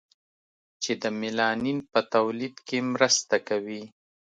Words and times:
چې 0.83 0.91
د 1.01 1.03
میلانین 1.19 1.77
په 1.91 1.99
تولید 2.13 2.55
کې 2.67 2.77
مرسته 2.93 3.35
کوي. 3.49 3.83